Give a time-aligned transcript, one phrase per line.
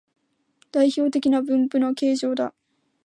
[0.71, 2.55] 代表的な分布の形状だ